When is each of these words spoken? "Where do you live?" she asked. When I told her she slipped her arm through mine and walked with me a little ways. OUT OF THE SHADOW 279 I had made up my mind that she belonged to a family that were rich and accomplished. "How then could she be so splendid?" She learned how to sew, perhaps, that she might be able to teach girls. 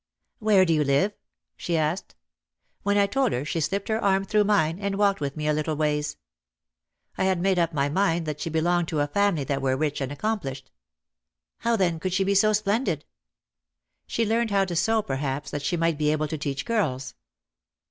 "Where 0.39 0.65
do 0.65 0.73
you 0.73 0.83
live?" 0.83 1.13
she 1.57 1.77
asked. 1.77 2.15
When 2.81 2.97
I 2.97 3.05
told 3.05 3.33
her 3.33 3.45
she 3.45 3.59
slipped 3.59 3.87
her 3.87 4.03
arm 4.03 4.25
through 4.25 4.45
mine 4.45 4.79
and 4.79 4.95
walked 4.97 5.19
with 5.21 5.37
me 5.37 5.47
a 5.47 5.53
little 5.53 5.75
ways. 5.75 6.13
OUT 6.13 6.17
OF 6.17 7.15
THE 7.17 7.21
SHADOW 7.21 7.43
279 7.53 7.85
I 7.85 7.85
had 7.85 7.93
made 7.93 7.93
up 7.93 7.95
my 7.95 8.03
mind 8.03 8.25
that 8.25 8.41
she 8.41 8.49
belonged 8.49 8.87
to 8.87 9.01
a 9.01 9.05
family 9.07 9.43
that 9.43 9.61
were 9.61 9.77
rich 9.77 10.01
and 10.01 10.11
accomplished. 10.11 10.71
"How 11.59 11.75
then 11.75 11.99
could 11.99 12.13
she 12.13 12.23
be 12.23 12.33
so 12.33 12.51
splendid?" 12.51 13.05
She 14.07 14.25
learned 14.25 14.49
how 14.49 14.65
to 14.65 14.75
sew, 14.75 15.03
perhaps, 15.03 15.51
that 15.51 15.61
she 15.61 15.77
might 15.77 15.99
be 15.99 16.11
able 16.11 16.27
to 16.29 16.37
teach 16.39 16.65
girls. 16.65 17.13